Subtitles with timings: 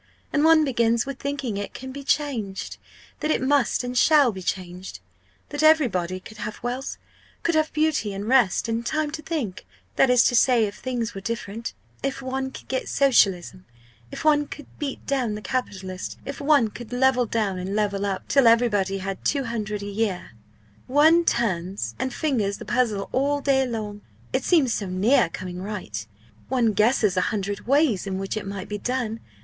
[0.33, 2.77] And one begins with thinking it can be changed
[3.19, 4.99] that it must and shall be changed!
[5.49, 6.97] that everybody could have wealth
[7.43, 9.63] could have beauty and rest, and time to think,
[9.97, 13.65] that is to say if things were different if one could get Socialism
[14.11, 18.27] if one could beat down the capitalist if one could level down, and level up,
[18.27, 19.87] till everybody had 200 l.
[19.87, 20.31] a year.
[20.87, 24.01] One turns and fingers the puzzle all day long.
[24.33, 26.07] It seems so near coming right
[26.49, 29.19] one guesses a hundred ways in which it might be done!